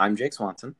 [0.00, 0.74] I'm Jake Swanson.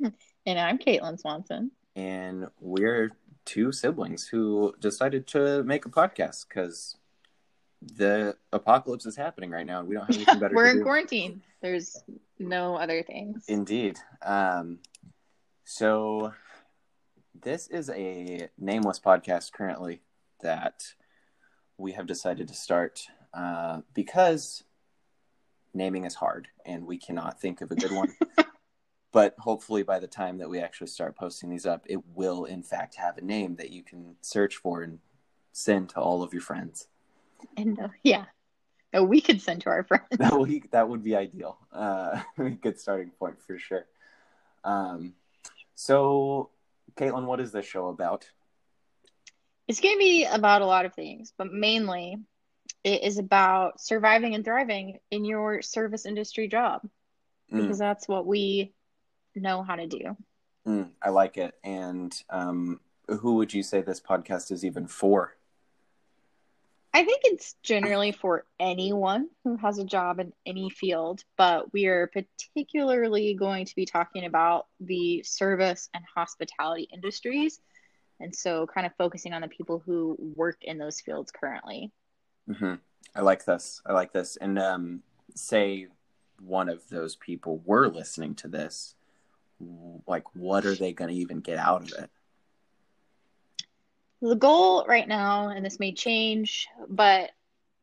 [0.46, 1.70] And I'm Caitlin Swanson.
[1.96, 3.12] And we're
[3.46, 6.98] two siblings who decided to make a podcast because
[7.80, 10.82] the apocalypse is happening right now and we don't have anything better We're in do.
[10.82, 11.40] quarantine.
[11.62, 11.96] There's
[12.38, 13.46] no other things.
[13.48, 13.96] Indeed.
[14.20, 14.80] Um,
[15.64, 16.34] so
[17.42, 20.02] this is a nameless podcast currently
[20.42, 20.82] that
[21.78, 23.00] we have decided to start
[23.32, 24.62] uh, because
[25.74, 28.14] naming is hard and we cannot think of a good one.
[29.12, 32.62] but hopefully, by the time that we actually start posting these up, it will in
[32.62, 34.98] fact have a name that you can search for and
[35.52, 36.88] send to all of your friends.
[37.56, 38.24] And uh, yeah.
[38.92, 40.06] No, we could send to our friends.
[40.18, 41.58] that would that would be ideal.
[41.72, 43.86] Uh, a good starting point for sure.
[44.62, 45.14] Um,
[45.74, 46.50] so,
[46.96, 48.30] Caitlin, what is this show about?
[49.66, 52.18] It's going to be about a lot of things, but mainly
[52.84, 56.82] it is about surviving and thriving in your service industry job
[57.52, 58.72] Mm, because that's what we
[59.34, 60.16] know how to do.
[60.66, 61.54] mm, I like it.
[61.62, 62.80] And um,
[63.20, 65.36] who would you say this podcast is even for?
[66.94, 71.86] I think it's generally for anyone who has a job in any field, but we
[71.86, 77.60] are particularly going to be talking about the service and hospitality industries.
[78.20, 81.90] And so, kind of focusing on the people who work in those fields currently.
[82.52, 82.74] Hmm
[83.14, 83.80] I like this.
[83.86, 84.36] I like this.
[84.36, 85.02] And um,
[85.34, 85.86] say
[86.40, 88.96] one of those people were listening to this,
[90.06, 92.10] like, what are they going to even get out of it?
[94.20, 97.30] The goal right now, and this may change, but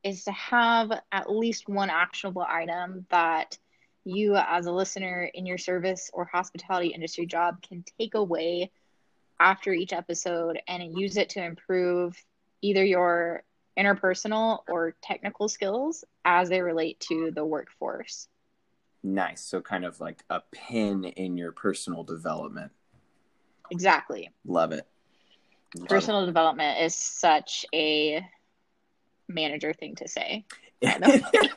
[0.03, 3.57] is to have at least one actionable item that
[4.03, 8.71] you, as a listener in your service or hospitality industry job, can take away
[9.39, 12.15] after each episode and use it to improve
[12.61, 13.43] either your
[13.81, 18.27] interpersonal or technical skills as they relate to the workforce.
[19.03, 19.41] Nice.
[19.41, 22.71] So, kind of like a pin in your personal development.
[23.71, 24.29] Exactly.
[24.45, 24.87] Love it.
[25.75, 28.23] Love Personal development is such a
[29.27, 30.45] manager thing to say.
[30.81, 31.51] it.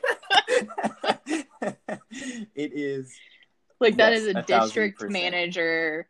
[2.55, 3.13] it is.
[3.79, 6.07] Like that Yes, is a, a district manager,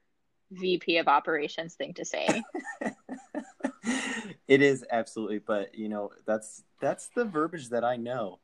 [0.51, 2.43] VP of operations thing to say.
[4.47, 8.39] it is absolutely, but you know that's that's the verbiage that I know.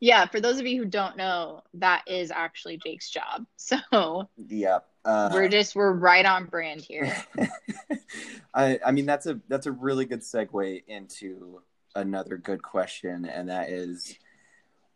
[0.00, 3.46] yeah, for those of you who don't know, that is actually Jake's job.
[3.56, 7.14] So yeah, Uh, we're just we're right on brand here.
[8.54, 11.62] I, I mean that's a that's a really good segue into
[11.94, 14.16] another good question, and that is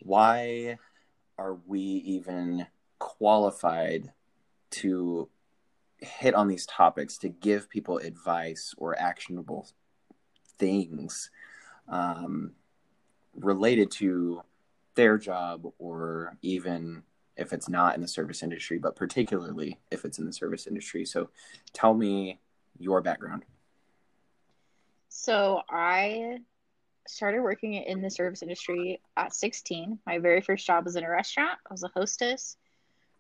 [0.03, 0.79] why
[1.39, 2.67] are we even
[2.99, 4.13] qualified
[4.71, 5.29] to
[6.05, 9.69] hit on these topics to give people advice or actionable
[10.59, 11.31] things
[11.89, 12.53] um,
[13.35, 14.43] related to
[14.95, 17.03] their job or even
[17.37, 21.05] if it's not in the service industry, but particularly if it's in the service industry.
[21.05, 21.31] So
[21.73, 22.39] tell me
[22.79, 23.45] your background.
[25.09, 26.39] So I
[27.07, 29.99] started working in the service industry at 16.
[30.07, 31.59] My very first job was in a restaurant.
[31.69, 32.57] I was a hostess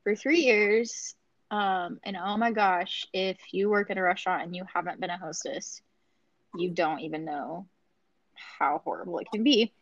[0.02, 1.14] for three years.
[1.54, 5.10] Um, and oh my gosh, if you work in a restaurant and you haven't been
[5.10, 5.81] a hostess,
[6.56, 7.69] you don't even know
[8.34, 9.72] how horrible it can be.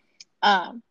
[0.43, 0.83] Um,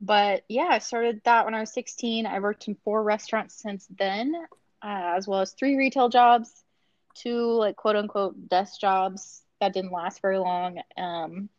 [0.00, 2.24] but yeah, I started that when I was 16.
[2.24, 4.34] I worked in four restaurants since then,
[4.82, 6.50] uh, as well as three retail jobs,
[7.14, 10.78] two like quote unquote desk jobs that didn't last very long.
[10.96, 11.50] Um,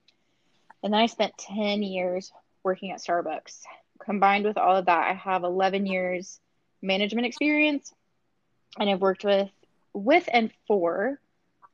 [0.81, 2.31] and then I spent 10 years
[2.63, 3.61] working at Starbucks.
[4.03, 6.39] Combined with all of that, I have 11 years
[6.81, 7.93] management experience
[8.79, 9.49] and I've worked with
[9.93, 11.19] with and for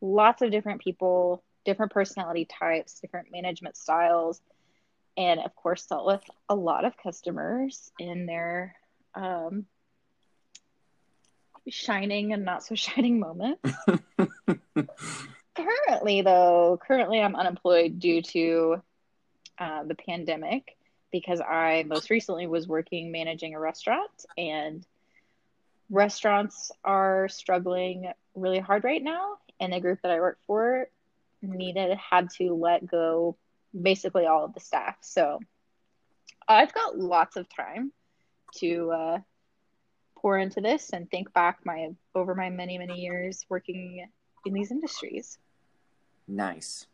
[0.02, 4.42] lots of different people, different personality types, different management styles,
[5.18, 8.76] and of course dealt with a lot of customers in their
[9.16, 9.66] um,
[11.70, 13.62] shining and not so shining moments.
[15.56, 18.82] currently, though, currently I'm unemployed due to
[19.60, 20.76] uh, the pandemic
[21.12, 24.86] because I most recently was working managing a restaurant and
[25.94, 30.88] restaurants are struggling really hard right now and the group that I work for
[31.44, 33.38] needed had to let go
[33.80, 34.98] basically all of the staff.
[35.02, 35.40] So
[36.48, 37.92] I've got lots of time
[38.56, 39.18] to uh,
[40.18, 44.08] pour into this and think back my over my many many years working
[44.46, 45.38] in these industries.
[46.28, 46.88] Nice.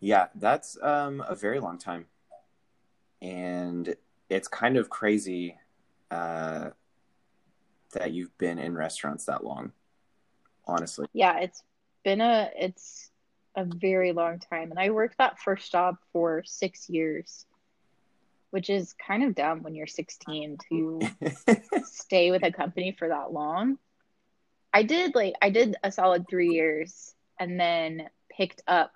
[0.00, 2.06] Yeah, that's um, a very long time.
[3.20, 3.96] And
[4.30, 5.56] it's kind of crazy
[6.10, 6.70] uh,
[7.98, 9.72] that you've been in restaurants that long,
[10.66, 11.06] honestly.
[11.12, 11.62] Yeah, it's
[12.04, 13.10] been a it's
[13.56, 17.46] a very long time and I worked that first job for 6 years
[18.50, 21.00] which is kind of dumb when you're 16 to
[21.84, 23.78] stay with a company for that long.
[24.72, 28.92] I did like I did a solid three years and then picked up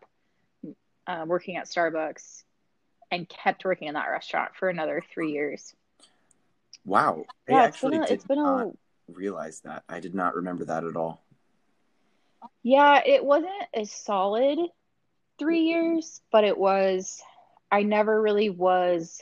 [1.07, 2.45] uh, working at Starbucks
[3.11, 5.75] and kept working in that restaurant for another three years.
[6.85, 7.25] Wow.
[7.49, 8.73] Yeah, it's actually been a, it's been a
[9.17, 9.85] realize that.
[9.89, 11.23] I did not remember that at all.
[12.63, 14.59] yeah, it wasn't a solid
[15.39, 17.23] three years, but it was
[17.71, 19.21] I never really was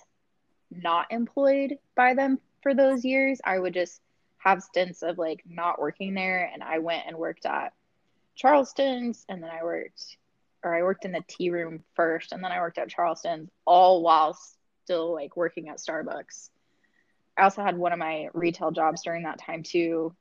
[0.71, 3.41] not employed by them for those years.
[3.45, 4.01] I would just
[4.39, 7.73] have stints of like not working there and I went and worked at
[8.35, 10.17] Charleston's and then I worked
[10.65, 14.03] or I worked in the tea room first and then I worked at Charleston's all
[14.03, 14.39] while
[14.85, 16.51] still like working at Starbucks.
[17.39, 20.15] I also had one of my retail jobs during that time too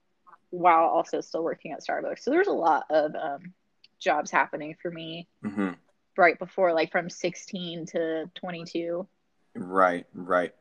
[0.50, 2.20] while also still working at Starbucks.
[2.20, 3.54] So there's a lot of um,
[4.00, 5.72] jobs happening for me hmm
[6.18, 9.08] right before like from 16 to 22.
[9.56, 10.54] Right, right.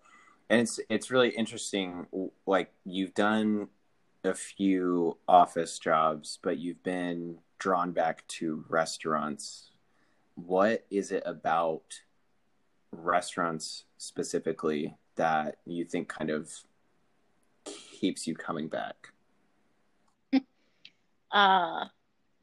[0.51, 2.07] And it's it's really interesting.
[2.47, 3.69] Like you've done
[4.25, 9.71] a few office jobs, but you've been drawn back to restaurants.
[10.35, 12.01] What is it about
[12.93, 16.51] restaurants specifically that you think kind of
[17.65, 19.13] keeps you coming back?
[21.33, 21.87] Uh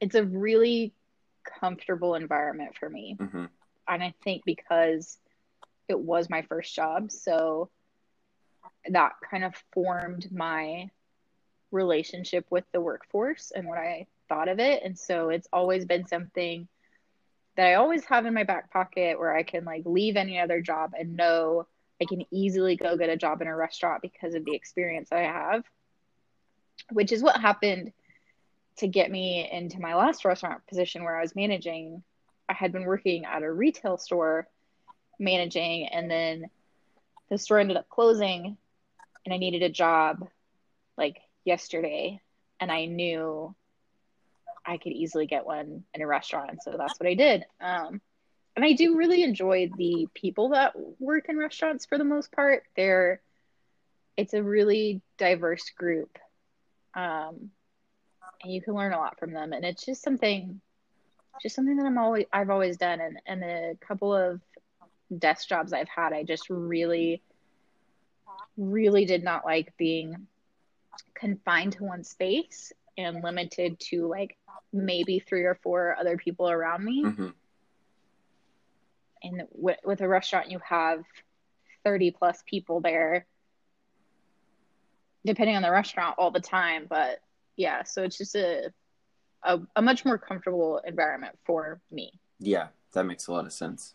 [0.00, 0.92] it's a really
[1.60, 3.16] comfortable environment for me.
[3.18, 3.46] hmm
[3.88, 5.18] And I think because
[5.88, 7.70] it was my first job, so
[8.90, 10.90] that kind of formed my
[11.70, 14.82] relationship with the workforce and what I thought of it.
[14.84, 16.68] And so it's always been something
[17.56, 20.60] that I always have in my back pocket where I can like leave any other
[20.60, 21.66] job and know
[22.04, 25.20] I can easily go get a job in a restaurant because of the experience I
[25.20, 25.64] have,
[26.92, 27.92] which is what happened
[28.78, 32.02] to get me into my last restaurant position where I was managing.
[32.48, 34.46] I had been working at a retail store
[35.18, 36.50] managing, and then
[37.30, 38.58] the store ended up closing,
[39.24, 40.28] and I needed a job
[40.98, 42.20] like yesterday,
[42.60, 43.54] and I knew
[44.66, 47.46] I could easily get one in a restaurant, so that's what I did.
[47.60, 48.00] Um,
[48.56, 52.64] and I do really enjoy the people that work in restaurants for the most part.
[52.76, 53.20] They're
[54.16, 56.18] it's a really diverse group.
[56.94, 57.50] Um,
[58.42, 60.60] and you can learn a lot from them and it's just something
[61.42, 64.40] just something that I'm always I've always done and and a couple of
[65.16, 67.22] desk jobs I've had I just really
[68.56, 70.26] really did not like being
[71.14, 74.36] confined to one space and limited to like
[74.72, 77.28] maybe three or four other people around me hmm
[79.24, 81.02] and with, with a restaurant you have
[81.84, 83.26] 30 plus people there
[85.24, 87.20] depending on the restaurant all the time but
[87.56, 88.70] yeah so it's just a
[89.42, 93.94] a, a much more comfortable environment for me Yeah, that makes a lot of sense.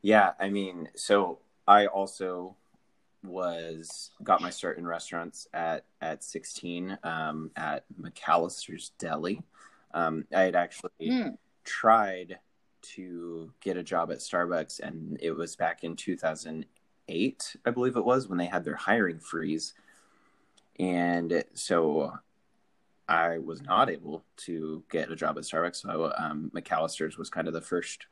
[0.00, 1.38] Yeah, I mean, so
[1.68, 2.56] I also
[3.22, 9.42] was got my start in restaurants at at 16 um, at McAllister's Deli.
[9.94, 11.36] Um, I had actually Mm.
[11.64, 12.38] tried
[12.94, 18.04] to get a job at Starbucks, and it was back in 2008, I believe it
[18.04, 19.74] was, when they had their hiring freeze.
[20.78, 22.12] And so
[23.08, 25.82] I was not able to get a job at Starbucks.
[25.82, 28.06] So um, McAllister's was kind of the first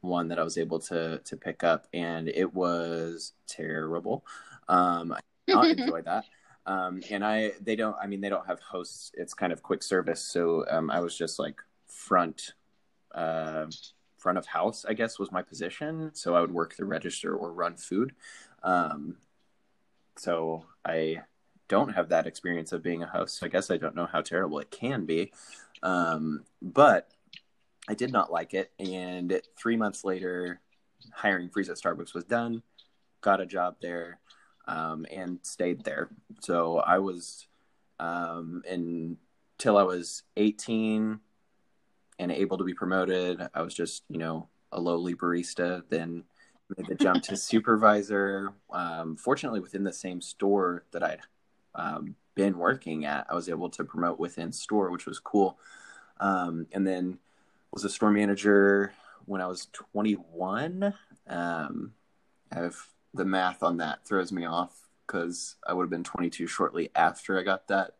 [0.00, 4.24] one that I was able to to pick up, and it was terrible.
[4.68, 6.24] Um, I did not enjoy that.
[6.66, 9.12] Um, and I they don't I mean they don't have hosts.
[9.14, 10.20] It's kind of quick service.
[10.20, 12.54] So um, I was just like front
[13.14, 13.66] uh,
[14.26, 16.10] front of house, I guess was my position.
[16.12, 18.12] So I would work the register or run food.
[18.64, 19.18] Um,
[20.16, 21.22] so I
[21.68, 23.44] don't have that experience of being a host.
[23.44, 25.32] I guess I don't know how terrible it can be.
[25.84, 27.12] Um, but
[27.88, 28.72] I did not like it.
[28.80, 30.60] And three months later,
[31.12, 32.64] hiring freeze at Starbucks was done.
[33.20, 34.18] Got a job there
[34.66, 36.08] um, and stayed there.
[36.40, 37.46] So I was
[38.00, 41.20] um, until I was 18
[42.18, 43.40] and able to be promoted.
[43.54, 45.82] I was just, you know, a lowly barista.
[45.88, 46.24] Then
[46.76, 48.52] made the jump to supervisor.
[48.70, 51.20] Um, fortunately, within the same store that I'd
[51.74, 55.58] um, been working at, I was able to promote within store, which was cool.
[56.18, 57.18] Um, and then
[57.72, 58.92] was a store manager
[59.26, 60.94] when I was 21.
[61.28, 61.92] Um,
[62.50, 66.90] I've the math on that throws me off because I would have been 22 shortly
[66.94, 67.92] after I got that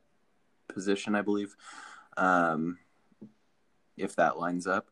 [0.69, 1.57] position, I believe,
[2.17, 2.79] um,
[3.97, 4.91] if that lines up.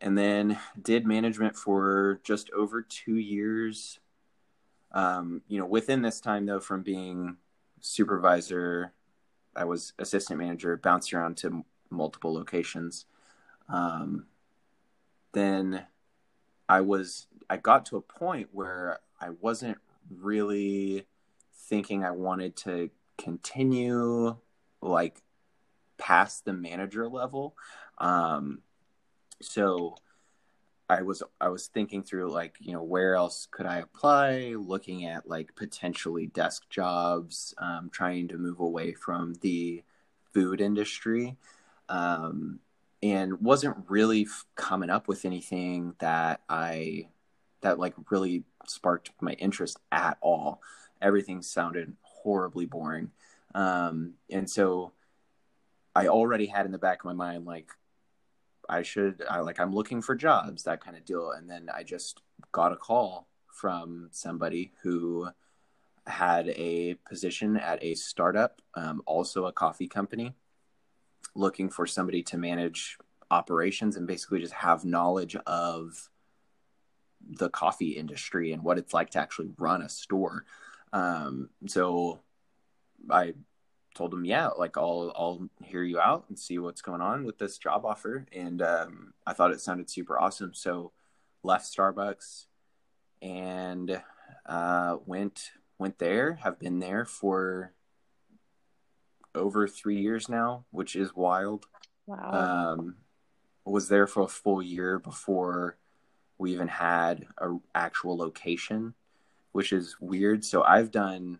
[0.00, 4.00] And then did management for just over two years.
[4.92, 7.36] Um, you know, within this time though, from being
[7.80, 8.92] supervisor,
[9.54, 13.04] I was assistant manager, bounced around to m- multiple locations.
[13.68, 14.26] Um,
[15.32, 15.84] then
[16.68, 19.78] I was I got to a point where I wasn't
[20.08, 21.06] really
[21.52, 24.36] thinking I wanted to continue
[24.80, 25.20] like
[25.98, 27.56] past the manager level.
[28.00, 28.62] Um,
[29.40, 29.96] so
[30.88, 35.06] I was I was thinking through like you know where else could I apply, looking
[35.06, 39.84] at like potentially desk jobs, um, trying to move away from the
[40.34, 41.36] food industry,
[41.88, 42.58] um,
[43.04, 47.08] and wasn't really f- coming up with anything that I
[47.60, 50.60] that like really sparked my interest at all.
[51.00, 53.12] Everything sounded horribly boring,
[53.54, 54.90] um, and so
[55.94, 57.68] I already had in the back of my mind like
[58.70, 61.32] I should I like I'm looking for jobs, that kind of deal.
[61.32, 62.22] And then I just
[62.52, 65.28] got a call from somebody who
[66.06, 70.34] had a position at a startup, um, also a coffee company,
[71.34, 72.96] looking for somebody to manage
[73.30, 76.08] operations and basically just have knowledge of
[77.28, 80.44] the coffee industry and what it's like to actually run a store.
[80.92, 82.20] Um, so
[83.10, 83.34] I
[83.94, 87.38] told him, yeah, like I'll I'll hear you out and see what's going on with
[87.38, 88.26] this job offer.
[88.32, 90.54] And um, I thought it sounded super awesome.
[90.54, 90.92] So
[91.42, 92.46] left Starbucks
[93.22, 94.02] and
[94.46, 96.34] uh, went went there.
[96.42, 97.72] Have been there for
[99.34, 101.66] over three years now, which is wild.
[102.06, 102.76] Wow.
[102.78, 102.96] Um,
[103.64, 105.76] was there for a full year before
[106.38, 108.94] we even had a actual location,
[109.52, 110.44] which is weird.
[110.44, 111.38] So I've done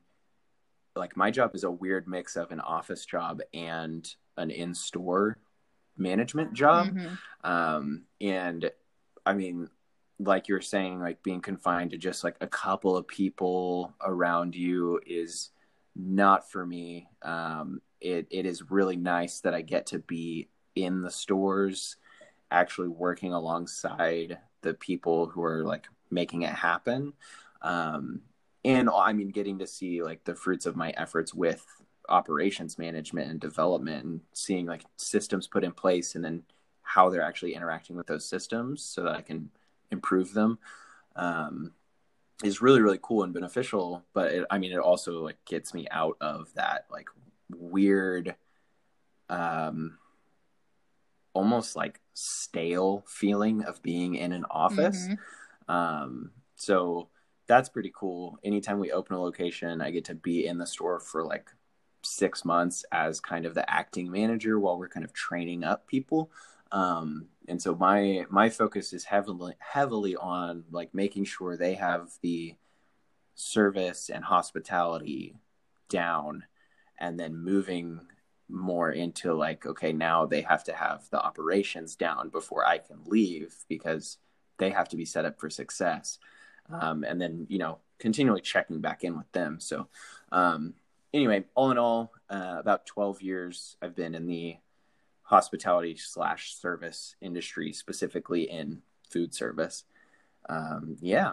[1.00, 5.38] like my job is a weird mix of an office job and an in-store
[5.96, 6.88] management job.
[6.88, 7.50] Mm-hmm.
[7.50, 8.70] um, and
[9.26, 9.68] i mean
[10.20, 15.00] like you're saying like being confined to just like a couple of people around you
[15.06, 15.50] is
[15.96, 17.08] not for me.
[17.22, 21.96] Um, it, it is really nice that i get to be in the stores
[22.50, 27.12] actually working alongside the people who are like making it happen.
[27.62, 28.22] Um,
[28.64, 31.64] and I mean, getting to see like the fruits of my efforts with
[32.08, 36.42] operations management and development and seeing like systems put in place and then
[36.82, 39.50] how they're actually interacting with those systems so that I can
[39.90, 40.58] improve them
[41.16, 41.72] um,
[42.42, 44.04] is really, really cool and beneficial.
[44.12, 47.08] But it, I mean, it also like gets me out of that like
[47.48, 48.34] weird,
[49.28, 49.98] um,
[51.32, 55.06] almost like stale feeling of being in an office.
[55.06, 55.72] Mm-hmm.
[55.72, 57.08] Um, so,
[57.50, 58.38] that's pretty cool.
[58.44, 61.50] Anytime we open a location, I get to be in the store for like
[62.02, 66.30] six months as kind of the acting manager while we're kind of training up people.
[66.70, 72.12] Um, and so my my focus is heavily heavily on like making sure they have
[72.22, 72.54] the
[73.34, 75.34] service and hospitality
[75.88, 76.44] down,
[77.00, 78.00] and then moving
[78.48, 83.00] more into like okay now they have to have the operations down before I can
[83.06, 84.18] leave because
[84.58, 86.20] they have to be set up for success
[86.68, 89.60] um, and then you know continually checking back in with them.
[89.60, 89.88] So
[90.32, 90.74] um,
[91.12, 94.56] anyway, all in all, uh, about 12 years I've been in the
[95.22, 99.84] hospitality slash service industry, specifically in food service.
[100.48, 101.32] Um, yeah,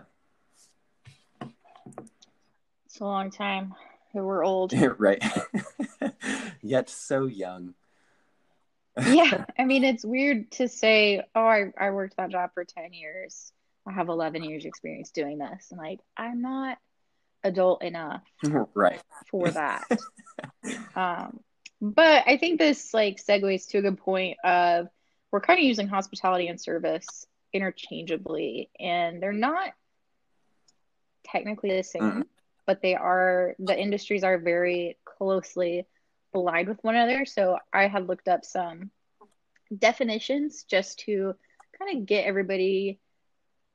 [2.85, 3.73] it's a long time.
[4.13, 5.23] We're old, right?
[6.61, 7.73] Yet so young.
[8.97, 12.93] yeah, I mean it's weird to say, "Oh, I I worked that job for ten
[12.93, 13.51] years."
[13.87, 15.67] I have 11 years experience doing this.
[15.71, 16.77] And like, I'm not
[17.43, 18.23] adult enough
[18.73, 19.85] right for that.
[20.95, 21.39] um,
[21.81, 24.87] but I think this like segues to a good point of
[25.31, 29.71] we're kind of using hospitality and service interchangeably and they're not
[31.25, 32.21] technically the same, mm-hmm.
[32.65, 35.85] but they are the industries are very closely
[36.33, 37.25] aligned with one another.
[37.25, 38.91] So I had looked up some
[39.75, 41.35] definitions just to
[41.77, 42.99] kind of get everybody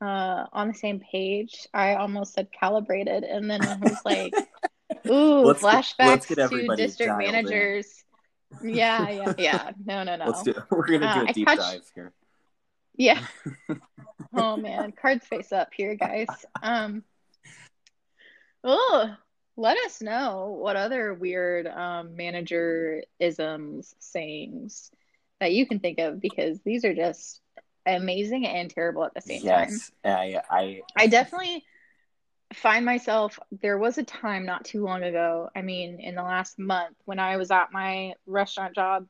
[0.03, 1.69] uh, on the same page.
[1.73, 4.35] I almost said calibrated, and then I was like,
[5.09, 8.05] "Ooh, let's flashbacks get, to district managers."
[8.63, 8.75] In.
[8.75, 9.71] Yeah, yeah, yeah.
[9.85, 10.27] No, no, no.
[10.27, 10.55] Let's do.
[10.71, 11.61] We're gonna do uh, a deep touched...
[11.61, 12.13] dive here.
[12.97, 13.25] Yeah.
[14.35, 16.27] oh man, cards face up here, guys.
[16.63, 17.05] Um.
[18.65, 19.15] Oh,
[19.57, 24.91] let us know what other weird um, manager isms sayings
[25.41, 27.42] that you can think of because these are just
[27.87, 30.41] amazing and terrible at the same yes, time.
[30.41, 31.65] Yes, I, I, I definitely
[32.55, 33.39] find myself.
[33.51, 35.49] There was a time not too long ago.
[35.55, 39.07] I mean, in the last month when I was at my restaurant job,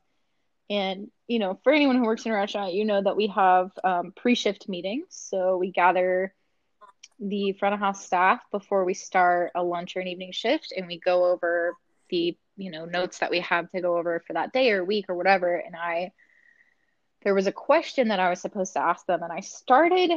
[0.71, 3.71] and you know, for anyone who works in a restaurant, you know that we have
[3.85, 5.07] um, pre-shift meetings.
[5.11, 6.35] So we gather
[7.19, 10.87] the front of house staff before we start a lunch or an evening shift, and
[10.87, 11.75] we go over
[12.11, 15.07] the you know notes that we have to go over for that day or week
[15.09, 15.55] or whatever.
[15.55, 16.13] And I
[17.25, 20.13] there was a question that I was supposed to ask them, and I started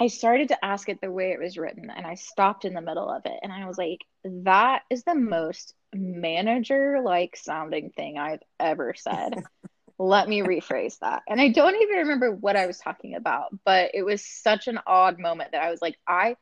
[0.00, 2.80] I started to ask it the way it was written and I stopped in the
[2.80, 8.16] middle of it and I was like, that is the most manager like sounding thing
[8.16, 9.42] I've ever said.
[9.98, 11.22] Let me rephrase that.
[11.28, 14.78] And I don't even remember what I was talking about, but it was such an
[14.86, 16.36] odd moment that I was like, I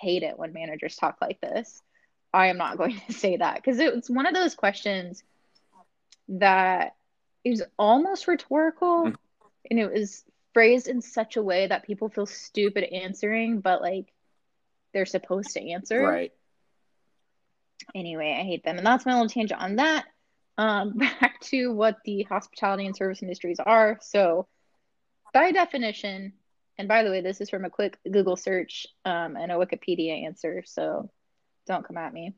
[0.00, 1.80] hate it when managers talk like this.
[2.34, 5.22] I am not going to say that because it was one of those questions
[6.28, 6.96] that
[7.46, 9.14] is almost rhetorical mm-hmm.
[9.70, 14.12] and it was phrased in such a way that people feel stupid answering, but like
[14.92, 16.02] they're supposed to answer.
[16.02, 16.32] Right.
[17.94, 18.78] Anyway, I hate them.
[18.78, 20.06] And that's my little tangent on that.
[20.58, 23.98] Um, back to what the hospitality and service industries are.
[24.02, 24.48] So,
[25.32, 26.32] by definition,
[26.78, 30.24] and by the way, this is from a quick Google search um, and a Wikipedia
[30.24, 31.10] answer, so
[31.66, 32.34] don't come at me.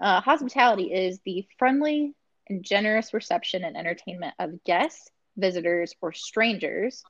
[0.00, 2.14] Uh, hospitality is the friendly
[2.48, 7.02] and generous reception and entertainment of guests, visitors, or strangers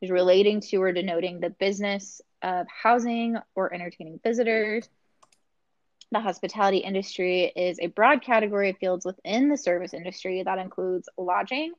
[0.00, 4.88] is relating to or denoting the business of housing or entertaining visitors.
[6.10, 11.08] The hospitality industry is a broad category of fields within the service industry that includes
[11.16, 11.72] lodging,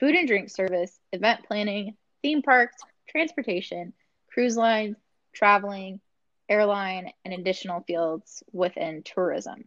[0.00, 2.76] food and drink service, event planning, theme parks,
[3.08, 3.92] transportation,
[4.28, 4.96] cruise lines,
[5.32, 6.00] traveling,
[6.48, 9.64] airline, and additional fields within tourism.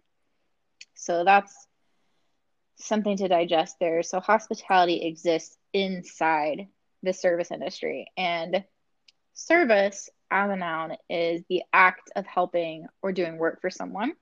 [0.94, 1.68] So that's
[2.86, 4.04] something to digest there.
[4.04, 6.68] So hospitality exists inside
[7.02, 8.08] the service industry.
[8.18, 8.64] And
[9.34, 14.14] service, as a noun, is the act of helping or doing work for someone.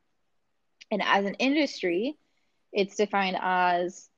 [0.92, 2.18] And as an industry,
[2.74, 4.10] it's defined as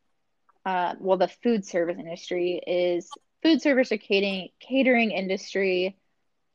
[0.65, 3.09] uh, well, the food service industry is
[3.41, 5.97] food service or catering, catering industry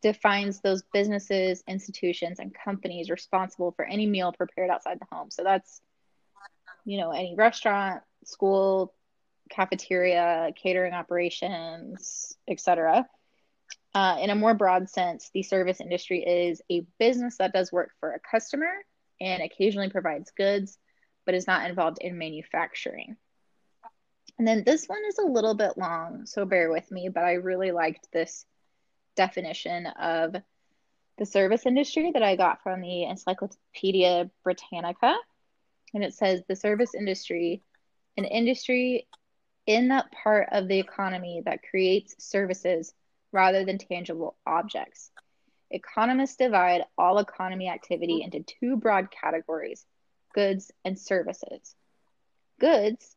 [0.00, 5.30] defines those businesses, institutions, and companies responsible for any meal prepared outside the home.
[5.30, 5.80] So that's,
[6.88, 8.94] you know, any restaurant, school,
[9.50, 13.06] cafeteria, catering operations, etc.
[13.94, 17.90] Uh, in a more broad sense, the service industry is a business that does work
[18.00, 18.72] for a customer
[19.20, 20.78] and occasionally provides goods,
[21.26, 23.16] but is not involved in manufacturing.
[24.38, 27.34] And then this one is a little bit long, so bear with me, but I
[27.34, 28.46] really liked this
[29.14, 30.36] definition of
[31.18, 35.16] the service industry that I got from the Encyclopedia Britannica.
[35.94, 37.62] And it says the service industry,
[38.16, 39.08] an industry
[39.66, 42.92] in that part of the economy that creates services
[43.32, 45.10] rather than tangible objects.
[45.70, 49.84] Economists divide all economy activity into two broad categories
[50.34, 51.74] goods and services.
[52.60, 53.16] Goods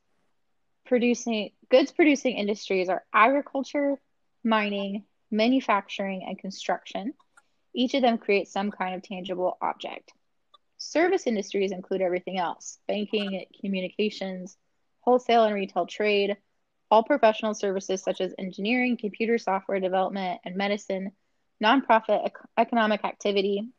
[0.85, 3.99] producing goods producing industries are agriculture,
[4.43, 7.13] mining, manufacturing, and construction.
[7.73, 10.11] Each of them creates some kind of tangible object.
[10.83, 14.57] Service industries include everything else banking, communications,
[15.01, 16.35] wholesale and retail trade,
[16.89, 21.11] all professional services such as engineering, computer software development, and medicine,
[21.63, 23.69] nonprofit ec- economic activity,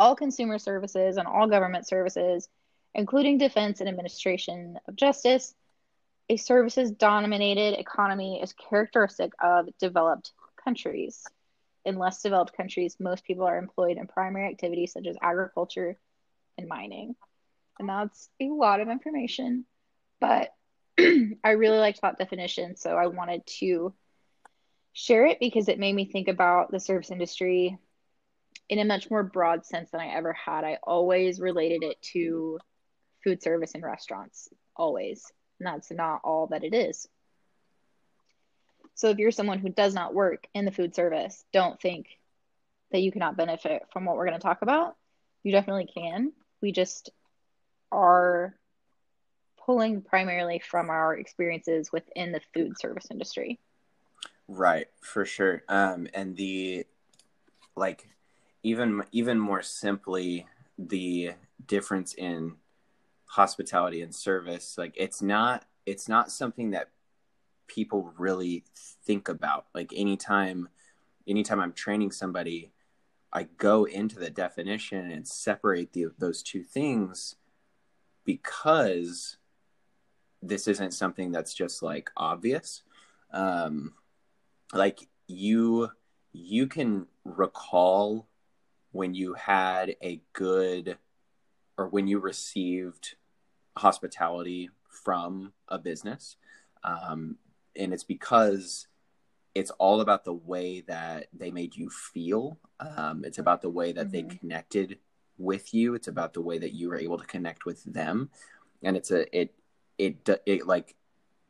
[0.00, 2.48] all consumer services, and all government services,
[2.92, 5.54] including defense and administration of justice.
[6.28, 11.24] A services dominated economy is characteristic of developed countries.
[11.84, 15.96] In less developed countries, most people are employed in primary activities such as agriculture
[16.58, 17.14] and mining.
[17.78, 19.66] And that's a lot of information
[20.20, 20.50] but
[20.98, 23.94] I really liked that definition, so I wanted to
[24.92, 27.78] share it because it made me think about the service industry
[28.68, 30.64] in a much more broad sense than I ever had.
[30.64, 32.58] I always related it to
[33.22, 35.30] food service and restaurants, always.
[35.60, 37.06] And that's not all that it is.
[38.94, 42.06] So if you're someone who does not work in the food service, don't think
[42.92, 44.96] that you cannot benefit from what we're going to talk about.
[45.42, 46.32] You definitely can.
[46.66, 47.10] We just
[47.92, 48.56] are
[49.64, 53.60] pulling primarily from our experiences within the food service industry.
[54.48, 55.62] Right, for sure.
[55.68, 56.84] Um, and the
[57.76, 58.08] like
[58.64, 61.34] even even more simply the
[61.68, 62.56] difference in
[63.26, 66.88] hospitality and service like it's not it's not something that
[67.68, 68.64] people really
[69.04, 70.68] think about like anytime
[71.28, 72.72] anytime i'm training somebody
[73.32, 77.36] i go into the definition and separate the, those two things
[78.24, 79.38] because
[80.42, 82.82] this isn't something that's just like obvious.
[83.32, 83.94] Um,
[84.72, 85.90] like you,
[86.32, 88.28] you can recall
[88.92, 90.98] when you had a good
[91.78, 93.16] or when you received
[93.76, 96.36] hospitality from a business.
[96.82, 97.36] Um,
[97.74, 98.86] and it's because
[99.56, 102.58] it's all about the way that they made you feel.
[102.78, 104.28] Um, it's about the way that mm-hmm.
[104.28, 104.98] they connected
[105.38, 105.94] with you.
[105.94, 108.28] It's about the way that you were able to connect with them.
[108.82, 109.54] And it's a, it,
[109.96, 110.94] it it like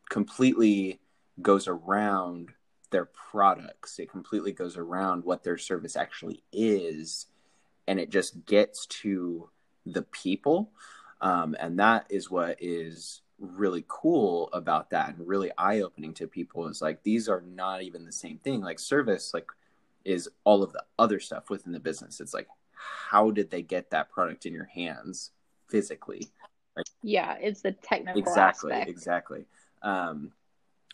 [0.08, 1.00] completely
[1.42, 2.50] goes around
[2.90, 3.98] their products.
[3.98, 7.26] It completely goes around what their service actually is,
[7.88, 9.50] and it just gets to
[9.84, 10.70] the people.
[11.20, 16.26] Um, and that is what is really cool about that and really eye opening to
[16.26, 18.60] people is like these are not even the same thing.
[18.60, 19.46] Like service, like
[20.04, 22.20] is all of the other stuff within the business.
[22.20, 25.32] It's like how did they get that product in your hands
[25.68, 26.28] physically?
[26.76, 28.90] Like, yeah, it's the technical exactly, aspect.
[28.90, 29.46] exactly.
[29.82, 30.32] Um,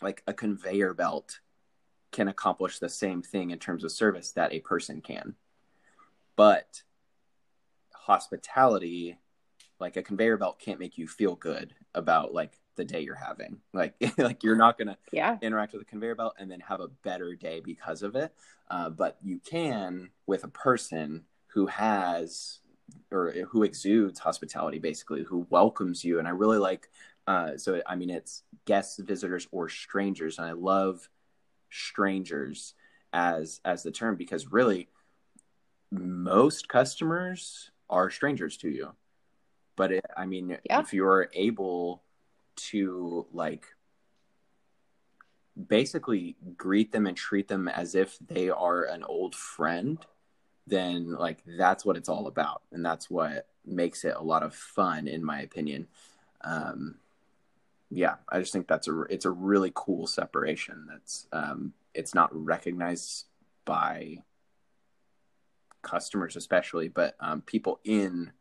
[0.01, 1.39] like a conveyor belt
[2.11, 5.35] can accomplish the same thing in terms of service that a person can,
[6.35, 6.83] but
[7.93, 9.17] hospitality,
[9.79, 13.59] like a conveyor belt, can't make you feel good about like the day you're having.
[13.73, 15.37] Like, like you're not gonna yeah.
[15.41, 18.33] interact with a conveyor belt and then have a better day because of it.
[18.69, 22.59] Uh, but you can with a person who has
[23.11, 26.19] or who exudes hospitality, basically, who welcomes you.
[26.19, 26.89] And I really like.
[27.25, 31.09] Uh, so I mean, it's guests, visitors, or strangers, and I love
[31.69, 32.73] strangers
[33.11, 34.89] as as the term because really
[35.91, 38.93] most customers are strangers to you
[39.75, 40.79] but it, i mean yeah.
[40.79, 42.01] if you're able
[42.55, 43.65] to like
[45.67, 49.99] basically greet them and treat them as if they are an old friend
[50.65, 54.55] then like that's what it's all about and that's what makes it a lot of
[54.55, 55.87] fun in my opinion
[56.41, 56.95] um
[57.91, 62.29] yeah i just think that's a it's a really cool separation that's um it's not
[62.33, 63.25] recognized
[63.65, 64.17] by
[65.81, 68.31] customers especially but um people in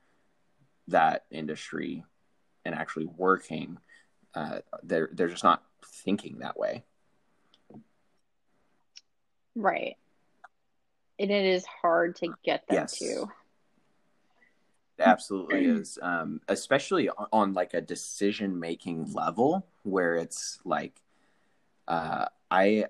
[0.89, 2.05] that industry
[2.65, 3.79] and actually working
[4.35, 6.85] uh, they're they're just not thinking that way.
[9.55, 9.97] Right.
[11.19, 12.99] And it is hard to get them yes.
[12.99, 13.29] to.
[14.99, 15.99] It absolutely is.
[16.01, 21.03] Um, especially on, on, like a decision making level where it's like
[21.87, 22.87] uh, I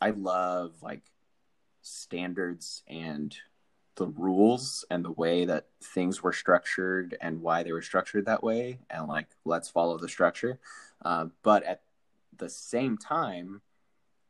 [0.00, 1.02] I love like
[1.82, 3.36] standards and
[3.98, 8.44] the rules and the way that things were structured and why they were structured that
[8.44, 10.60] way and like let's follow the structure
[11.04, 11.82] uh, but at
[12.36, 13.60] the same time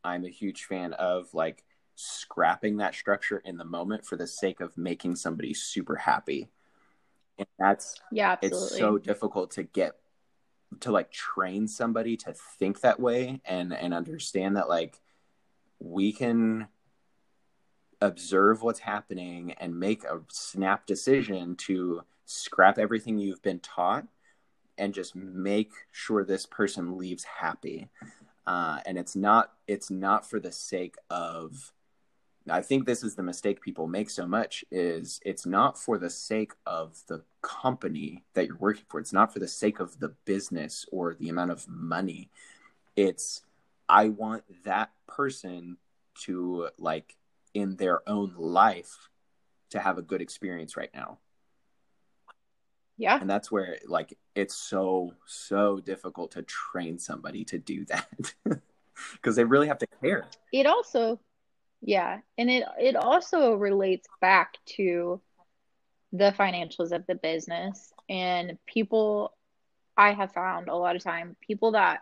[0.02, 1.64] i'm a huge fan of like
[1.96, 6.48] scrapping that structure in the moment for the sake of making somebody super happy
[7.38, 8.66] and that's yeah absolutely.
[8.68, 9.96] it's so difficult to get
[10.80, 14.98] to like train somebody to think that way and and understand that like
[15.78, 16.68] we can
[18.00, 24.06] observe what's happening and make a snap decision to scrap everything you've been taught
[24.76, 27.88] and just make sure this person leaves happy.
[28.46, 31.70] Uh, and it's not it's not for the sake of
[32.48, 36.08] i think this is the mistake people make so much is it's not for the
[36.08, 39.00] sake of the company that you're working for.
[39.00, 42.30] It's not for the sake of the business or the amount of money.
[42.96, 43.42] It's
[43.88, 45.76] i want that person
[46.24, 47.16] to like
[47.54, 49.08] in their own life
[49.70, 51.18] to have a good experience right now.
[52.96, 53.20] Yeah.
[53.20, 58.34] And that's where like it's so so difficult to train somebody to do that
[59.12, 60.26] because they really have to care.
[60.52, 61.20] It also
[61.80, 65.20] yeah, and it it also relates back to
[66.12, 69.36] the financials of the business and people
[69.96, 72.00] I have found a lot of time people that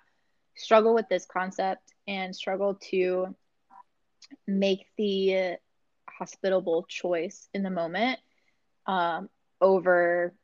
[0.56, 3.34] struggle with this concept and struggle to
[4.46, 5.56] make the
[6.08, 8.18] hospitable choice in the moment
[8.86, 9.28] um,
[9.60, 10.34] over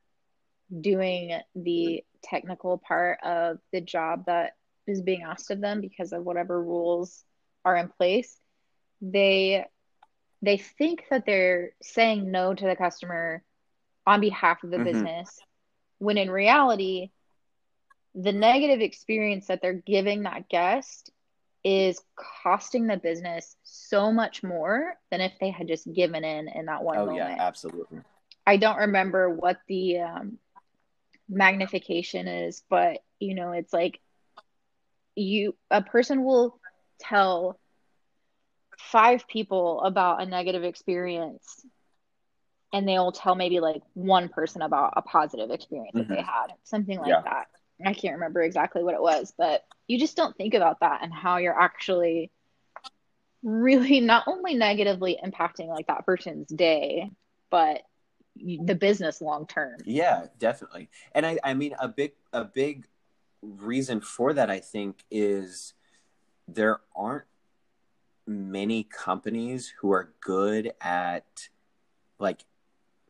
[0.80, 4.52] doing the technical part of the job that
[4.86, 7.24] is being asked of them because of whatever rules
[7.64, 8.38] are in place
[9.02, 9.64] they
[10.40, 13.42] they think that they're saying no to the customer
[14.06, 14.84] on behalf of the mm-hmm.
[14.84, 15.38] business
[15.98, 17.10] when in reality
[18.14, 21.10] the negative experience that they're giving that guest
[21.64, 22.00] is
[22.42, 26.82] costing the business so much more than if they had just given in in that
[26.82, 27.36] one oh, moment.
[27.36, 28.00] yeah, absolutely.
[28.46, 30.38] I don't remember what the um,
[31.28, 34.00] magnification is, but you know, it's like
[35.14, 36.58] you a person will
[36.98, 37.58] tell
[38.78, 41.64] five people about a negative experience
[42.72, 46.08] and they'll tell maybe like one person about a positive experience mm-hmm.
[46.08, 46.48] that they mm-hmm.
[46.50, 47.22] had, something like yeah.
[47.22, 47.46] that.
[47.86, 51.12] I can't remember exactly what it was, but you just don't think about that and
[51.12, 52.30] how you're actually
[53.42, 57.10] really not only negatively impacting like that person's day,
[57.50, 57.82] but
[58.36, 59.76] the business long term.
[59.84, 60.88] Yeah, definitely.
[61.12, 62.86] And I, I mean, a big, a big
[63.42, 65.74] reason for that, I think, is
[66.48, 67.24] there aren't
[68.26, 71.48] many companies who are good at
[72.18, 72.44] like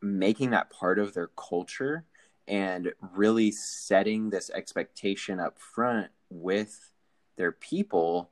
[0.01, 2.05] making that part of their culture
[2.49, 6.93] and really setting this expectation up front with
[7.37, 8.31] their people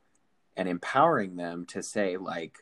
[0.56, 2.58] and empowering them to say like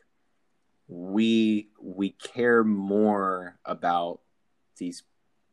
[0.87, 4.21] we we care more about
[4.77, 5.03] these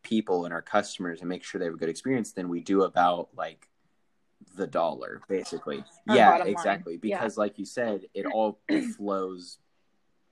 [0.03, 2.83] people and our customers and make sure they have a good experience than we do
[2.83, 3.69] about like
[4.57, 6.53] the dollar basically Our yeah bottom line.
[6.53, 7.19] exactly Yeah.
[7.19, 8.61] because like you said it all
[8.97, 9.59] flows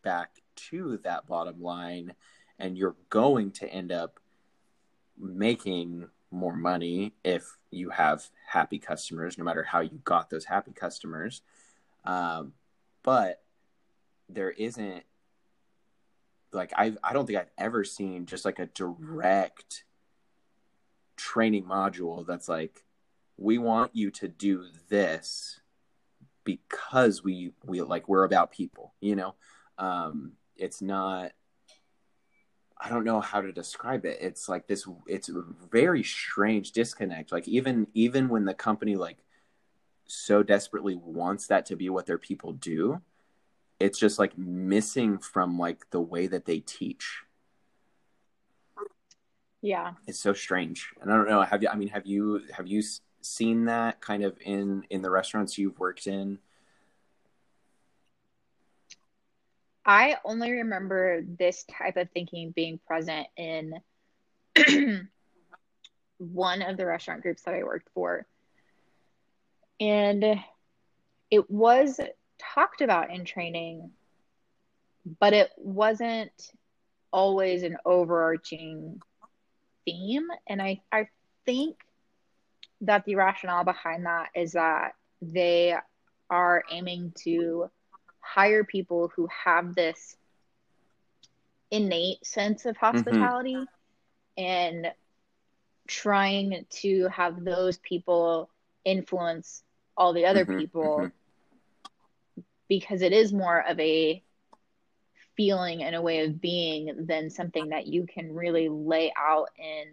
[0.02, 2.14] back to that bottom line
[2.58, 4.20] and you're going to end up
[5.18, 10.72] making more money if you have happy customers no matter how you got those happy
[10.72, 11.42] customers.
[12.04, 12.52] Um,
[13.02, 13.42] but
[14.28, 15.04] there isn't
[16.52, 19.84] like I I don't think I've ever seen just like a direct
[21.16, 22.84] training module that's like
[23.36, 25.60] we want you to do this
[26.44, 29.34] because we we like we're about people you know?
[29.78, 31.32] Um it's not
[32.84, 34.18] i don't know how to describe it.
[34.20, 37.32] It's like this it's a very strange disconnect.
[37.32, 39.18] Like even even when the company like
[40.06, 43.00] so desperately wants that to be what their people do
[43.80, 47.22] it's just like missing from like the way that they teach.
[49.60, 49.92] Yeah.
[50.06, 50.90] it's so strange.
[51.00, 52.82] And i don't know have you i mean have you have you
[53.22, 56.38] seen that kind of in in the restaurants you've worked in
[59.86, 63.74] I only remember this type of thinking being present in
[66.18, 68.26] one of the restaurant groups that I worked for.
[69.80, 70.40] And
[71.30, 72.00] it was
[72.38, 73.90] talked about in training,
[75.20, 76.52] but it wasn't
[77.12, 79.00] always an overarching
[79.84, 80.28] theme.
[80.48, 81.08] And I, I
[81.44, 81.76] think
[82.80, 85.74] that the rationale behind that is that they
[86.30, 87.70] are aiming to
[88.24, 90.16] hire people who have this
[91.70, 93.70] innate sense of hospitality
[94.36, 94.86] and
[95.88, 98.50] trying to have those people
[98.84, 99.62] influence
[99.96, 101.12] all the other Mhm, people mhm.
[102.68, 104.22] because it is more of a
[105.36, 109.92] feeling and a way of being than something that you can really lay out in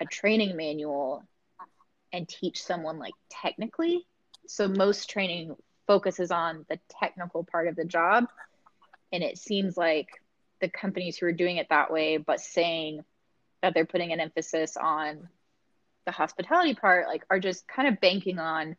[0.00, 1.22] a training manual
[2.12, 4.06] and teach someone like technically.
[4.46, 5.54] So most training
[5.86, 8.26] focuses on the technical part of the job.
[9.12, 10.08] And it seems like
[10.60, 13.04] the companies who are doing it that way, but saying
[13.62, 15.28] that they're putting an emphasis on
[16.06, 18.76] the hospitality part, like are just kind of banking on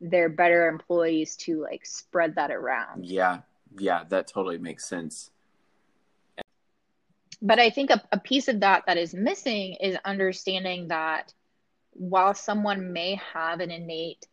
[0.00, 3.06] their better employees to like spread that around.
[3.06, 3.38] yeah
[3.78, 5.30] yeah that totally makes sense
[7.40, 11.32] But I think a, a piece of that that is missing is understanding that
[11.92, 14.26] while someone may have an innate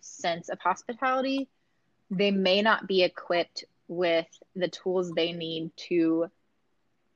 [0.00, 1.48] sense of hospitality,
[2.10, 6.26] they may not be equipped with the tools they need to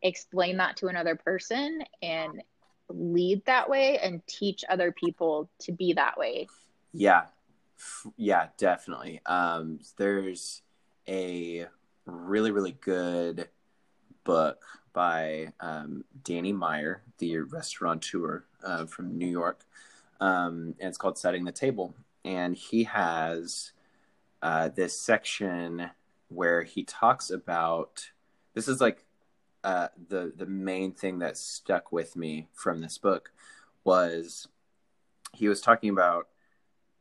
[0.03, 2.43] explain that to another person and
[2.89, 6.47] lead that way and teach other people to be that way.
[6.93, 7.23] Yeah,
[8.17, 9.21] yeah, definitely.
[9.27, 10.63] Um, there's
[11.09, 11.67] a
[12.07, 13.49] really, really good
[14.25, 19.65] book by um, Danny Meyer, the restaurateur uh, from New York,
[20.21, 23.73] um, and it's called "Setting the Table." And he has
[24.43, 25.91] uh, this section
[26.29, 28.11] where he talks about
[28.55, 29.05] this is like
[29.63, 33.33] uh, the the main thing that stuck with me from this book
[33.85, 34.49] was
[35.33, 36.29] he was talking about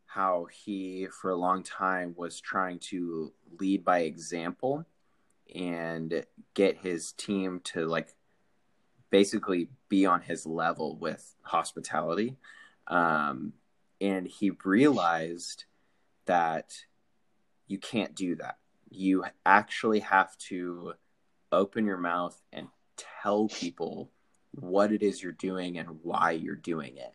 [0.05, 4.86] how he for a long time was trying to lead by example
[5.55, 8.13] and get his team to like
[9.09, 12.36] basically be on his level with hospitality.
[12.88, 13.53] Um,
[14.04, 15.63] and he realized
[16.26, 16.76] that
[17.68, 18.58] you can't do that.
[18.89, 20.94] You actually have to
[21.54, 24.12] open your mouth and tell people
[24.52, 27.13] what it is you're doing and why you're doing it.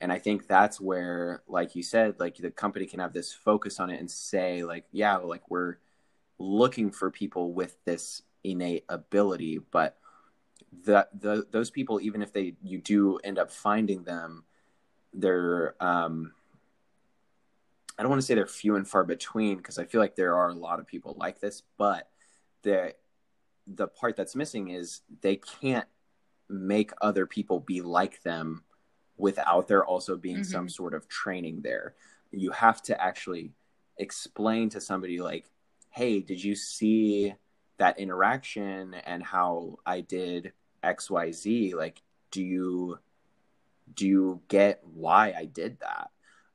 [0.00, 3.80] And i think that's where like you said like the company can have this focus
[3.80, 5.78] on it and say like yeah like we're
[6.38, 9.98] looking for people with this innate ability but
[10.84, 14.44] the, the those people even if they you do end up finding them
[15.14, 16.32] they're um
[17.98, 20.36] i don't want to say they're few and far between because i feel like there
[20.36, 22.08] are a lot of people like this but
[22.62, 22.94] the
[23.66, 25.86] the part that's missing is they can't
[26.48, 28.64] make other people be like them
[29.18, 30.46] without there also being Mhm.
[30.46, 31.94] some sort of training there.
[32.30, 33.52] You have to actually
[33.98, 35.50] explain to somebody like,
[35.90, 37.34] "Hey, did you see
[37.76, 41.74] that interaction and how I did XYZ?
[41.74, 42.98] Like, do you
[43.94, 46.10] do you get why I did that?"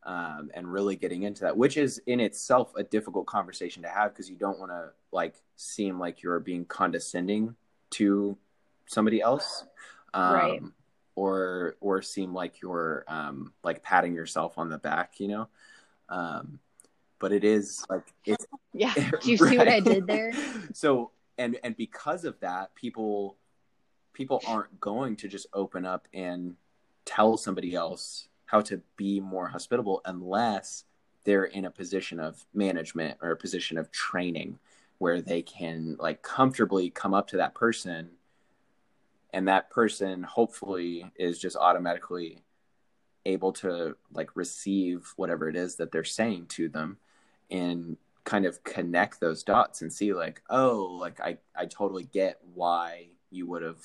[0.06, 4.12] Um, and really getting into that, which is in itself a difficult conversation to have
[4.12, 7.56] because you don't want to like seem like you're being condescending
[7.92, 8.38] to
[8.86, 9.66] somebody else,
[10.14, 10.62] um, Right.
[11.16, 15.48] or or seem like you're um, like patting yourself on the back, you know.
[16.10, 16.60] Um,
[17.20, 18.94] but it is like it's Yeah.
[19.22, 20.34] Do you see what I did there?
[20.74, 23.38] so and and because of that people
[24.12, 26.56] people aren't going to just open up and
[27.06, 30.86] tell somebody else how to be more hospitable unless
[31.24, 34.60] they're in a position of management or a position of training
[34.98, 38.10] where they can like comfortably come up to that person
[39.34, 42.44] and that person hopefully is just automatically
[43.26, 46.98] able to like receive whatever it is that they're saying to them
[47.50, 52.40] and kind of connect those dots and see like oh like i i totally get
[52.54, 53.82] why you would have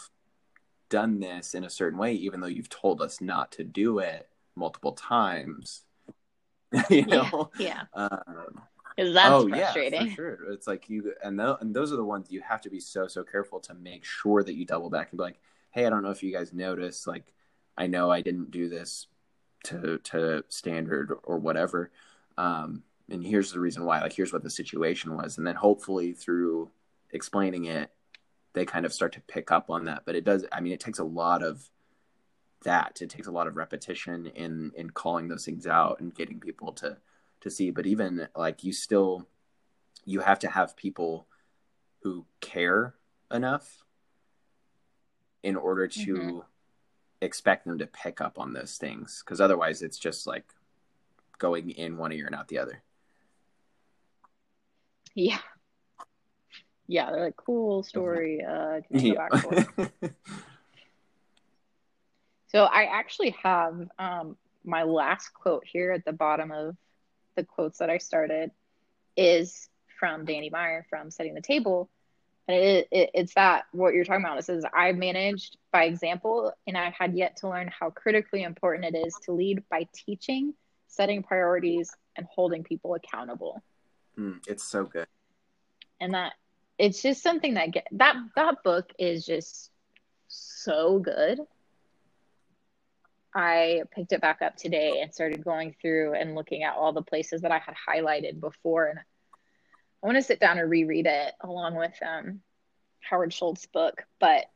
[0.89, 4.29] done this in a certain way even though you've told us not to do it
[4.57, 5.83] multiple times
[6.91, 7.83] you know Yeah.
[7.95, 8.61] um,
[8.97, 10.09] Because that's oh yeah frustrating.
[10.09, 12.71] for sure it's like you and, tho- and those are the ones you have to
[12.71, 15.39] be so so careful to make sure that you double back and be like
[15.71, 17.33] hey i don't know if you guys noticed like
[17.77, 19.07] i know i didn't do this
[19.65, 21.91] to to standard or whatever
[22.37, 26.13] um and here's the reason why like here's what the situation was and then hopefully
[26.13, 26.71] through
[27.13, 27.91] explaining it
[28.55, 30.03] they kind of start to pick up on that.
[30.05, 31.69] But it does i mean it takes a lot of
[32.65, 33.01] that.
[33.01, 36.73] It takes a lot of repetition in in calling those things out and getting people
[36.75, 36.97] to
[37.41, 37.71] to see.
[37.71, 39.29] But even like you still
[40.05, 41.27] you have to have people
[42.03, 42.95] who care
[43.31, 43.85] enough
[45.43, 46.45] in order to Mhm.
[47.21, 49.23] expect them to pick up on those things.
[49.25, 50.53] Because otherwise it's just like
[51.39, 52.83] going in one ear and out the other.
[55.15, 55.41] Yeah.
[56.89, 58.43] Yeah, they're like cool story.
[58.43, 60.11] Uh, can I go back for?
[62.49, 66.77] So I actually have um, my last quote here at the bottom of
[67.37, 68.51] the quotes that I started
[69.17, 69.69] is
[70.01, 71.91] from Danny Meyer from Setting the Table.
[72.47, 74.39] And it, it, it's that what you're talking about.
[74.39, 78.95] It says, I've managed by example, and I had yet to learn how critically important
[78.95, 80.55] it is to lead by teaching,
[80.87, 83.63] setting priorities, and holding people accountable.
[84.19, 85.07] Mm, it's so good
[86.01, 86.33] And that
[86.79, 89.71] it's just something that get that that book is just
[90.29, 91.41] so good.
[93.35, 97.03] I picked it back up today and started going through and looking at all the
[97.03, 101.35] places that I had highlighted before, and I want to sit down and reread it
[101.41, 102.41] along with um,
[103.01, 104.05] Howard Schultz's book.
[104.21, 104.47] But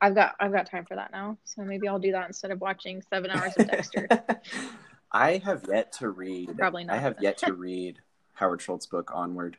[0.00, 2.60] I've got I've got time for that now, so maybe I'll do that instead of
[2.60, 4.08] watching seven hours of Dexter.
[5.12, 6.56] I have yet to read.
[6.56, 6.96] Probably not.
[6.96, 7.98] I have yet to read
[8.34, 9.58] Howard Schultz's book Onward.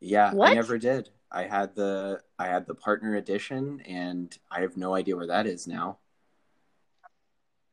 [0.00, 1.10] Yeah, I never did.
[1.30, 5.46] I had the I had the partner edition, and I have no idea where that
[5.46, 5.98] is now.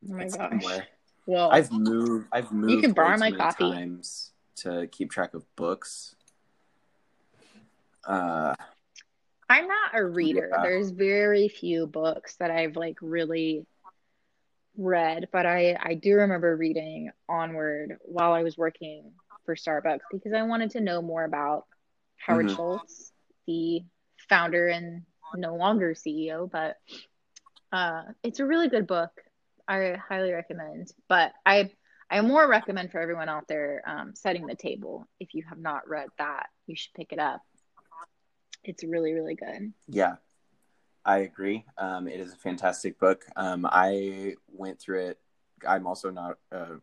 [0.08, 0.50] Oh my It's gosh!
[0.50, 0.88] somewhere.
[1.26, 2.28] Well, I've moved.
[2.32, 2.72] I've moved.
[2.72, 3.64] You can borrow my copy.
[3.64, 6.16] times to keep track of books.
[8.06, 8.56] Uh,
[9.50, 10.50] I'm not a reader.
[10.52, 10.62] Yeah.
[10.62, 13.66] There's very few books that I've like really
[14.78, 19.12] read, but I I do remember reading Onward while I was working
[19.46, 21.66] for Starbucks because I wanted to know more about
[22.18, 22.56] Howard Mhm.
[22.56, 23.12] Schultz,
[23.46, 23.84] the
[24.30, 26.78] founder and no longer CEO, but
[27.72, 29.12] uh it's a really good book.
[29.68, 30.94] I highly recommend.
[31.08, 31.72] But I
[32.10, 35.06] I more recommend for everyone out there um, setting the table.
[35.20, 37.42] If you have not read that, you should pick it up.
[38.64, 39.74] It's really, really good.
[39.88, 40.16] yeah,
[41.04, 41.66] I agree.
[41.78, 43.26] Um, it is a fantastic book.
[43.36, 45.20] Um, I went through it.
[45.68, 46.76] I'm also not a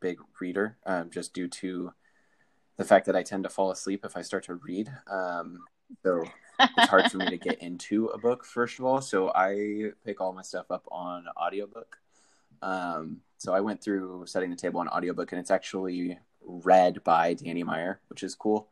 [0.00, 1.92] big reader, um, just due to
[2.76, 4.90] the fact that I tend to fall asleep if I start to read.
[5.10, 5.58] Um,
[6.02, 6.24] so
[6.60, 10.20] it's hard for me to get into a book first of all so i pick
[10.20, 11.98] all my stuff up on audiobook
[12.62, 17.34] um, so i went through setting the table on audiobook and it's actually read by
[17.34, 18.68] danny meyer which is cool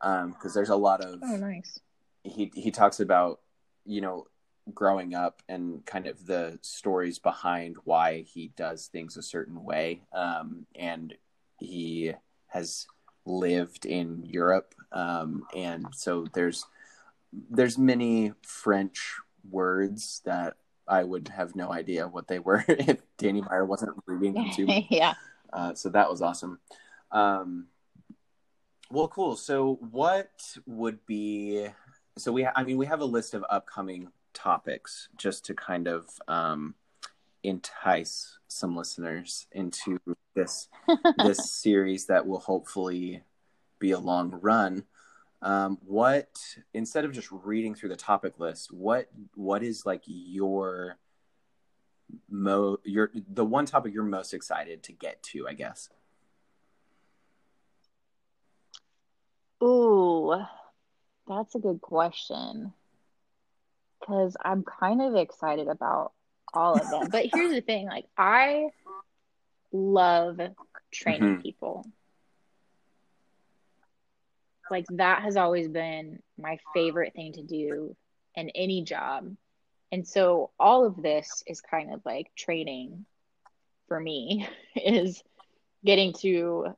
[0.00, 1.78] because there's a lot of Oh, nice.
[2.24, 3.40] he he talks about
[3.86, 4.26] you know
[4.74, 10.02] growing up and kind of the stories behind why he does things a certain way
[10.12, 11.14] um, and
[11.58, 12.12] he
[12.48, 12.86] has
[13.38, 16.66] lived in Europe um, and so there's
[17.50, 19.16] there's many French
[19.48, 20.56] words that
[20.88, 24.66] I would have no idea what they were if Danny Meyer wasn't reading them to
[24.66, 24.86] me.
[24.90, 25.14] yeah.
[25.52, 26.58] Uh, so that was awesome.
[27.12, 27.66] Um,
[28.90, 29.36] well, cool.
[29.36, 30.30] So what
[30.66, 31.68] would be?
[32.18, 36.08] So we, I mean, we have a list of upcoming topics just to kind of
[36.26, 36.74] um,
[37.42, 39.98] entice some listeners into
[40.34, 40.68] this
[41.18, 43.22] this series that will hopefully
[43.78, 44.84] be a long run.
[45.42, 46.38] Um, what
[46.74, 50.98] instead of just reading through the topic list, what what is like your
[52.28, 55.48] mo your the one topic you're most excited to get to?
[55.48, 55.88] I guess.
[59.62, 60.34] Ooh,
[61.26, 62.72] that's a good question.
[64.00, 66.12] Because I'm kind of excited about
[66.54, 67.10] all of them.
[67.10, 68.70] But here's the thing, like I
[69.72, 70.40] love
[70.90, 71.42] training Mhm.
[71.42, 71.86] people.
[74.70, 77.96] Like that has always been my favorite thing to do
[78.34, 79.36] in any job.
[79.92, 83.06] And so all of this is kind of like training
[83.88, 85.22] for me is
[85.84, 86.76] getting to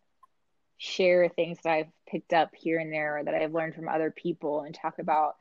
[0.78, 4.10] share things that I've picked up here and there or that I've learned from other
[4.10, 5.36] people and talk about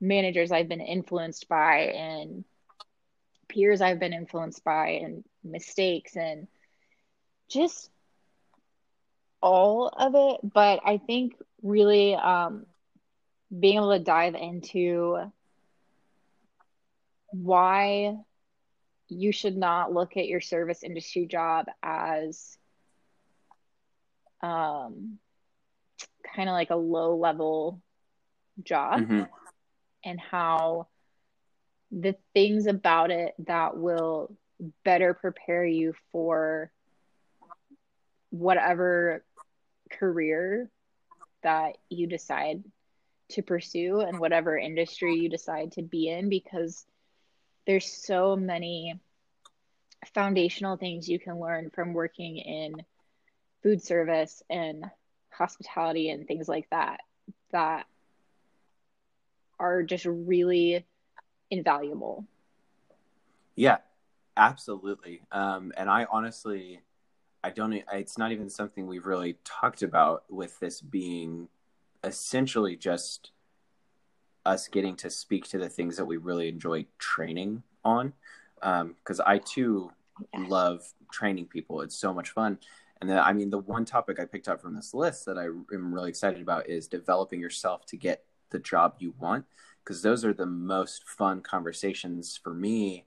[0.00, 2.44] managers I've been influenced by and
[3.48, 6.46] peers I've been influenced by and mistakes and
[7.48, 7.90] just
[9.42, 10.52] all of it.
[10.52, 12.66] But I think really um,
[13.56, 15.32] being able to dive into
[17.30, 18.16] why
[19.08, 22.56] you should not look at your service industry job as
[24.42, 25.18] um,
[26.34, 27.80] kind of like a low level
[28.62, 29.28] job Mhm.
[30.04, 30.88] and how
[31.90, 34.34] the things about it that will
[34.84, 36.70] better prepare you for
[38.30, 39.24] whatever
[39.90, 40.70] career
[41.42, 42.62] that you decide
[43.30, 46.84] to pursue and whatever industry you decide to be in because
[47.66, 48.94] there's so many
[50.14, 52.82] foundational things you can learn from working in
[53.62, 54.84] food service and
[55.30, 57.00] hospitality and things like that
[57.52, 57.86] that
[59.58, 60.84] are just really
[61.50, 62.24] invaluable.
[63.56, 63.78] Yeah,
[64.36, 65.22] absolutely.
[65.32, 66.80] Um, and I honestly,
[67.42, 67.72] I don't.
[67.92, 71.48] It's not even something we've really talked about with this being
[72.04, 73.30] essentially just
[74.46, 78.12] us getting to speak to the things that we really enjoy training on.
[78.60, 79.92] Because I too
[80.32, 80.50] Yes.
[80.50, 81.80] love training people.
[81.80, 82.58] It's so much fun.
[83.00, 85.44] And then, I mean, the one topic I picked up from this list that I
[85.44, 89.44] am really excited about is developing yourself to get the job you want.
[89.88, 93.06] Because those are the most fun conversations for me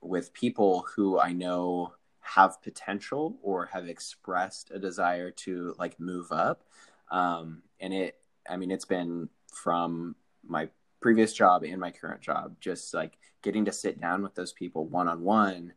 [0.00, 6.32] with people who I know have potential or have expressed a desire to like move
[6.32, 6.62] up.
[7.10, 8.16] Um, and it,
[8.48, 10.70] I mean, it's been from my
[11.02, 14.86] previous job and my current job, just like getting to sit down with those people
[14.86, 15.74] one on one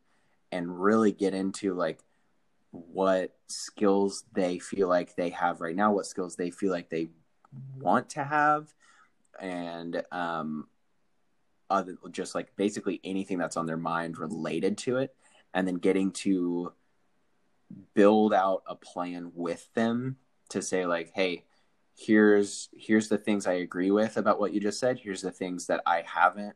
[0.53, 1.99] and really get into like
[2.71, 7.09] what skills they feel like they have right now, what skills they feel like they
[7.77, 8.73] want to have,
[9.39, 10.67] and um,
[11.69, 15.15] other just like basically anything that's on their mind related to it,
[15.53, 16.73] and then getting to
[17.93, 20.17] build out a plan with them
[20.49, 21.45] to say like, hey,
[21.95, 24.99] here's here's the things I agree with about what you just said.
[24.99, 26.55] Here's the things that I haven't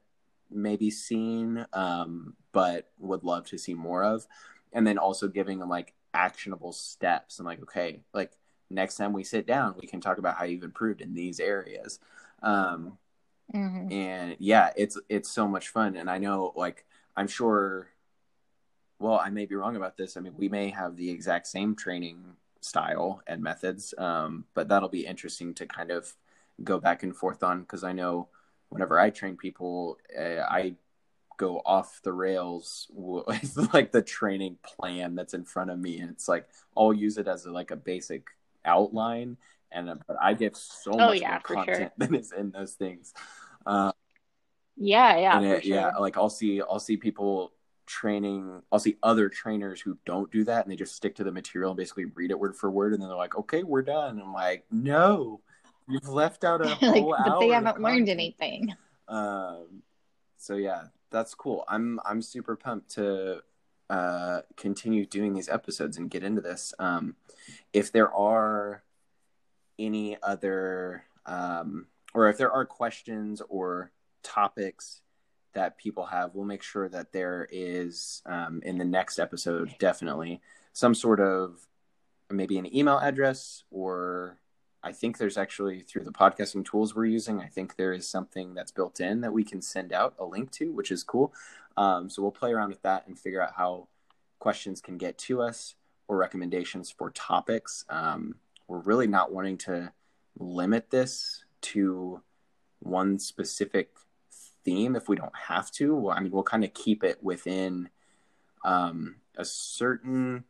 [0.49, 4.25] maybe seen, um, but would love to see more of,
[4.71, 8.31] and then also giving them like actionable steps and like, okay, like
[8.69, 11.99] next time we sit down, we can talk about how you've improved in these areas.
[12.44, 12.98] Um,
[13.54, 13.91] Mhm.
[13.91, 15.96] and yeah it's it's so much fun.
[15.98, 16.86] And i know like
[17.16, 17.89] i'm sure
[19.00, 20.18] well i may be wrong about this.
[20.18, 22.24] I mean we may have the exact same training
[22.62, 26.14] style and methods um, but that'll be interesting to kind of
[26.64, 28.30] go back and forth on because i know
[28.70, 30.74] whenever i train people uh, i
[31.38, 36.00] go off the rails with like the training plan that's in front of me.
[36.00, 38.28] And it's like i'll use it as a, like a basic
[38.66, 39.36] outline
[39.74, 41.63] and uh, but i get so Oh, much yeah, more for sure.
[41.65, 43.13] content than is in those things
[43.65, 43.91] uh,
[44.78, 45.76] Yeah, yeah, and it, sure.
[45.76, 47.53] yeah like i'll see i'll see people
[47.86, 51.32] training i'll see other trainers who don't do that and they just stick to the
[51.32, 54.19] material and basically read it word for word and then they're like okay we're done
[54.21, 55.41] i'm like no
[55.89, 58.74] you've left out a like, whole but hour they haven't learned anything.
[59.09, 59.84] um
[60.38, 63.41] so yeah that's cool i'm i'm super pumped to
[63.89, 67.15] uh continue doing these episodes and get into this um
[67.74, 68.82] if there are
[69.80, 73.91] any other um or if there are questions or
[74.24, 75.01] topics
[75.53, 80.41] that people have we'll make sure that there is um, in the next episode definitely.
[80.74, 81.67] Some sort of
[82.32, 84.39] maybe an email address or
[84.82, 88.55] i think there's actually through the podcasting tools we're using i think there is something
[88.55, 91.32] that's built in that we can send out a link to which is cool.
[91.78, 93.88] Um, so we'll play around with that and figure out how
[94.39, 95.76] questions can get to us
[96.07, 97.86] or recommendations for topics.
[97.89, 98.36] Um,
[98.68, 99.91] we're really not wanting to
[100.38, 102.22] limit this to
[102.80, 103.91] one specific
[104.64, 105.95] theme if we don't have to.
[105.95, 107.89] Well, I mean, we'll kind of keep it within
[108.64, 110.43] um, a certain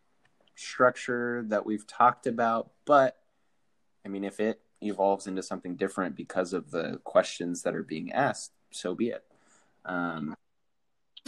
[0.55, 2.71] structure that we've talked about.
[2.85, 3.17] But
[4.05, 8.11] I mean, if it evolves into something different because of the questions that are being
[8.11, 9.23] asked, so be it.
[9.85, 10.35] Um,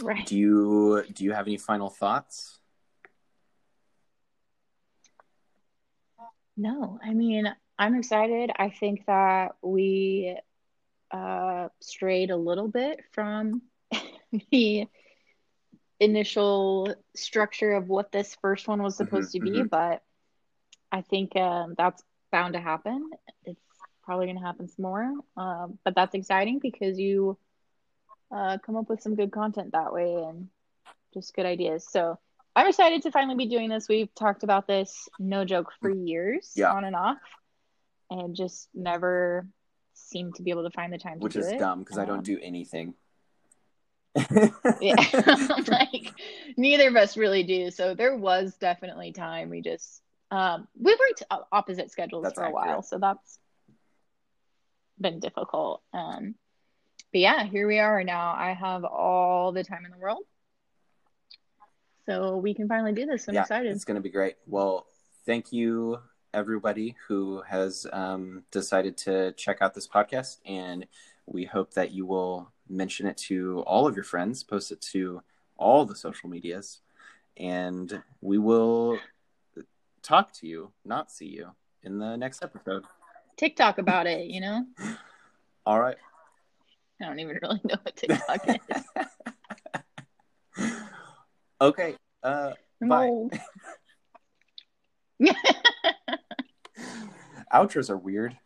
[0.02, 0.26] Right.
[0.26, 2.58] do you do you have any final thoughts?
[6.56, 7.46] No, I mean,
[7.78, 8.50] I'm excited.
[8.56, 10.36] I think that we
[11.10, 13.62] uh, strayed a little bit from
[14.50, 14.86] the
[16.00, 20.02] initial structure of what this first one was supposed Mhm, to be, but
[20.92, 22.02] I think um, that's
[22.32, 23.10] bound to happen.
[23.44, 23.60] It's
[24.04, 27.36] probably going to happen some more, um, but that's exciting because you
[28.34, 30.48] uh, come up with some good content that way and
[31.14, 31.86] just good ideas.
[31.90, 32.18] So
[32.56, 33.86] I'm excited to finally be doing this.
[33.88, 36.72] We've talked about this, no joke, for years Yeah.
[36.72, 37.18] on and off,
[38.10, 39.46] and just never
[39.92, 41.58] seem to be able to find the time to Which is it.
[41.58, 42.94] dumb because I don't Um, do anything.
[44.80, 44.94] yeah
[45.68, 46.14] like
[46.56, 50.00] neither of us really do so there was definitely time we just
[50.30, 53.38] um we worked opposite schedules That's for a while so that's
[54.98, 56.34] been difficult um
[57.12, 60.24] but yeah here we are now i have all the time in the world
[62.06, 64.36] so we can finally do this i'm yeah, excited it's going to be great.
[64.46, 64.86] Well,
[65.26, 65.98] thank you,
[66.32, 70.38] everybody who has um, decided to check out this podcast.
[70.46, 70.86] And
[71.26, 75.22] we hope that you will mention it to all of your friends, post it to
[75.56, 76.80] all the social medias,
[77.36, 78.98] and we will
[80.02, 81.50] talk to you, not see you,
[81.82, 82.84] in the next episode.
[83.36, 84.64] tiktok about it you know
[85.64, 85.96] All right.
[87.00, 88.84] i don't even really know what tiktok is
[91.60, 91.94] okay.
[92.22, 93.28] Uh, Bye.
[97.52, 98.36] outros are weird.